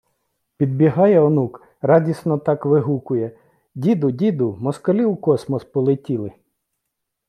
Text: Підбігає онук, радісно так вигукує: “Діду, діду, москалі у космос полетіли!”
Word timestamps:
Підбігає 0.57 1.19
онук, 1.21 1.67
радісно 1.81 2.37
так 2.37 2.65
вигукує: 2.65 3.31
“Діду, 3.75 4.11
діду, 4.11 4.57
москалі 4.59 5.05
у 5.05 5.15
космос 5.15 5.63
полетіли!” 5.63 6.31